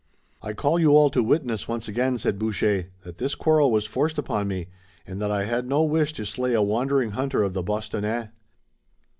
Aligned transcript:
"I 0.41 0.53
call 0.53 0.79
you 0.79 0.95
all 0.97 1.11
to 1.11 1.21
witness 1.21 1.67
once 1.67 1.87
again," 1.87 2.17
said 2.17 2.39
Boucher, 2.39 2.87
"that 3.03 3.19
this 3.19 3.35
quarrel 3.35 3.69
was 3.69 3.85
forced 3.85 4.17
upon 4.17 4.47
me, 4.47 4.65
and 5.05 5.21
that 5.21 5.29
I 5.29 5.45
had 5.45 5.69
no 5.69 5.83
wish 5.83 6.11
to 6.13 6.25
slay 6.25 6.55
a 6.55 6.61
wandering 6.63 7.11
hunter 7.11 7.43
of 7.43 7.53
the 7.53 7.61
Bostonnais." 7.61 8.29